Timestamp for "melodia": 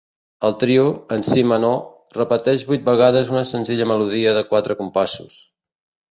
3.91-4.33